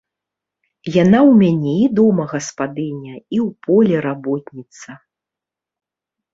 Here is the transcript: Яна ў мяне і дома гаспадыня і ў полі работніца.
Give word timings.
Яна 1.03 1.19
ў 1.19 1.31
мяне 1.41 1.75
і 1.85 1.91
дома 1.99 2.23
гаспадыня 2.33 3.13
і 3.35 3.37
ў 3.47 3.49
полі 3.69 3.95
работніца. 4.09 4.91